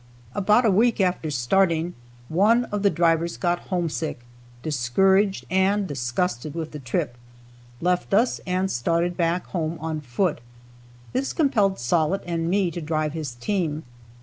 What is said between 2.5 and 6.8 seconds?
of the drivers got homesick, discouraged and disgusted with the